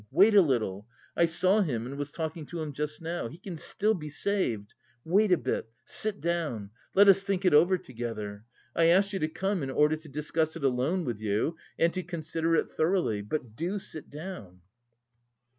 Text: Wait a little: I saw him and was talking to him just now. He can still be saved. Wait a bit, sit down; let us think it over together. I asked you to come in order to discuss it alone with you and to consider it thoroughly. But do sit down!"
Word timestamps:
Wait 0.09 0.33
a 0.33 0.41
little: 0.41 0.87
I 1.15 1.25
saw 1.25 1.61
him 1.61 1.85
and 1.85 1.95
was 1.95 2.11
talking 2.11 2.47
to 2.47 2.59
him 2.59 2.73
just 2.73 3.03
now. 3.03 3.27
He 3.27 3.37
can 3.37 3.55
still 3.59 3.93
be 3.93 4.09
saved. 4.09 4.73
Wait 5.05 5.31
a 5.31 5.37
bit, 5.37 5.69
sit 5.85 6.19
down; 6.19 6.71
let 6.95 7.07
us 7.07 7.21
think 7.21 7.45
it 7.45 7.53
over 7.53 7.77
together. 7.77 8.43
I 8.75 8.85
asked 8.87 9.13
you 9.13 9.19
to 9.19 9.27
come 9.27 9.61
in 9.61 9.69
order 9.69 9.95
to 9.95 10.09
discuss 10.09 10.55
it 10.55 10.63
alone 10.63 11.05
with 11.05 11.19
you 11.19 11.55
and 11.77 11.93
to 11.93 12.01
consider 12.01 12.55
it 12.55 12.71
thoroughly. 12.71 13.21
But 13.21 13.55
do 13.55 13.77
sit 13.77 14.09
down!" 14.09 14.61